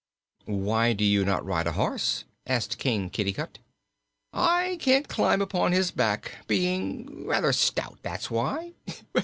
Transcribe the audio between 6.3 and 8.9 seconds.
being rather stout; that's why.